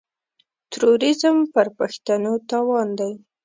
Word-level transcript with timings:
تروريزم 0.71 1.37
پر 1.53 1.67
پښتنو 1.77 2.33
تاوان 2.49 2.87
دی. 2.99 3.11